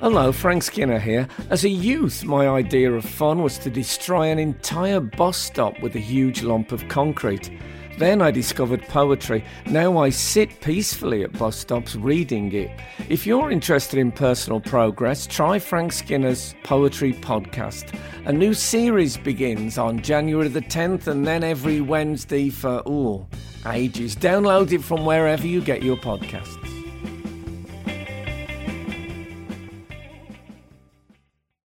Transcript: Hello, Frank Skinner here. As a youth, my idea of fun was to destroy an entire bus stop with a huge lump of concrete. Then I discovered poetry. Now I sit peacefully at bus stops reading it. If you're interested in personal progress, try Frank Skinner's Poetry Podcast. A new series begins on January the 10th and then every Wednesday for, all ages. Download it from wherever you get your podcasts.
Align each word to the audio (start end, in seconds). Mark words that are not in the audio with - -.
Hello, 0.00 0.30
Frank 0.30 0.62
Skinner 0.62 1.00
here. 1.00 1.26
As 1.50 1.64
a 1.64 1.68
youth, 1.68 2.22
my 2.22 2.46
idea 2.46 2.92
of 2.92 3.04
fun 3.04 3.42
was 3.42 3.58
to 3.58 3.68
destroy 3.68 4.30
an 4.30 4.38
entire 4.38 5.00
bus 5.00 5.36
stop 5.36 5.80
with 5.80 5.96
a 5.96 5.98
huge 5.98 6.44
lump 6.44 6.70
of 6.70 6.86
concrete. 6.86 7.50
Then 7.98 8.22
I 8.22 8.30
discovered 8.30 8.82
poetry. 8.82 9.44
Now 9.66 9.98
I 9.98 10.10
sit 10.10 10.60
peacefully 10.60 11.24
at 11.24 11.36
bus 11.36 11.56
stops 11.56 11.96
reading 11.96 12.52
it. 12.52 12.70
If 13.08 13.26
you're 13.26 13.50
interested 13.50 13.98
in 13.98 14.12
personal 14.12 14.60
progress, 14.60 15.26
try 15.26 15.58
Frank 15.58 15.92
Skinner's 15.92 16.54
Poetry 16.62 17.14
Podcast. 17.14 17.92
A 18.24 18.32
new 18.32 18.54
series 18.54 19.16
begins 19.16 19.78
on 19.78 20.00
January 20.00 20.46
the 20.46 20.60
10th 20.60 21.08
and 21.08 21.26
then 21.26 21.42
every 21.42 21.80
Wednesday 21.80 22.50
for, 22.50 22.78
all 22.80 23.28
ages. 23.66 24.14
Download 24.14 24.70
it 24.70 24.84
from 24.84 25.04
wherever 25.04 25.44
you 25.44 25.60
get 25.60 25.82
your 25.82 25.96
podcasts. 25.96 26.67